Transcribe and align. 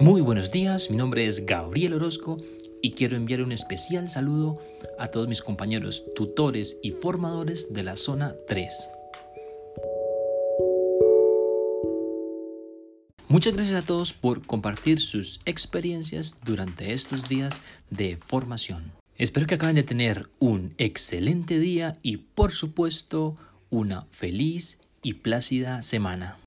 Muy 0.00 0.20
buenos 0.20 0.52
días, 0.52 0.90
mi 0.90 0.96
nombre 0.96 1.26
es 1.26 1.44
Gabriel 1.44 1.94
Orozco 1.94 2.38
y 2.82 2.92
quiero 2.92 3.16
enviar 3.16 3.42
un 3.42 3.50
especial 3.50 4.08
saludo 4.08 4.60
a 4.96 5.08
todos 5.08 5.26
mis 5.26 5.42
compañeros 5.42 6.04
tutores 6.14 6.78
y 6.82 6.92
formadores 6.92 7.72
de 7.72 7.82
la 7.82 7.96
zona 7.96 8.36
3. 8.46 8.90
Muchas 13.26 13.54
gracias 13.54 13.82
a 13.82 13.84
todos 13.84 14.12
por 14.12 14.46
compartir 14.46 15.00
sus 15.00 15.40
experiencias 15.46 16.36
durante 16.44 16.92
estos 16.92 17.28
días 17.28 17.62
de 17.90 18.16
formación. 18.18 18.92
Espero 19.16 19.46
que 19.48 19.56
acaben 19.56 19.74
de 19.74 19.82
tener 19.82 20.28
un 20.38 20.74
excelente 20.78 21.58
día 21.58 21.92
y 22.02 22.18
por 22.18 22.52
supuesto 22.52 23.34
una 23.68 24.06
feliz 24.12 24.78
y 25.02 25.14
plácida 25.14 25.82
semana. 25.82 26.36